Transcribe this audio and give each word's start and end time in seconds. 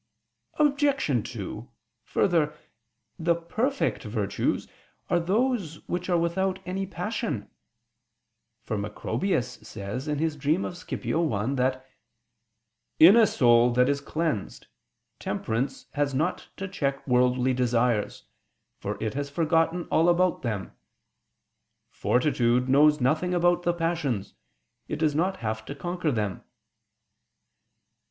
Obj. 0.55 1.31
2: 1.31 1.69
Further, 2.05 2.57
the 3.19 3.35
perfect 3.35 4.01
virtues 4.01 4.67
are 5.11 5.19
those 5.19 5.75
which 5.87 6.09
are 6.09 6.17
without 6.17 6.57
any 6.65 6.87
passion: 6.87 7.51
for 8.63 8.79
Macrobius 8.79 9.59
says 9.61 10.05
(Super 10.05 10.23
Somn. 10.27 10.73
Scip. 10.73 11.05
1) 11.05 11.55
that 11.57 11.85
"in 12.99 13.15
a 13.15 13.27
soul 13.27 13.69
that 13.73 13.87
is 13.87 14.01
cleansed, 14.01 14.65
temperance 15.19 15.85
has 15.91 16.15
not 16.15 16.49
to 16.57 16.67
check 16.67 17.05
worldly 17.07 17.53
desires, 17.53 18.23
for 18.79 18.97
it 19.03 19.13
has 19.13 19.29
forgotten 19.29 19.87
all 19.91 20.09
about 20.09 20.41
them: 20.41 20.71
fortitude 21.91 22.67
knows 22.67 22.99
nothing 22.99 23.35
about 23.35 23.61
the 23.61 23.73
passions; 23.75 24.33
it 24.87 24.95
does 24.97 25.13
not 25.13 25.37
have 25.45 25.63
to 25.65 25.75
conquer 25.75 26.11
them." 26.11 26.43